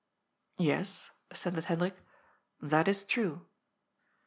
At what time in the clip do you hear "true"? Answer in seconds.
3.03-3.45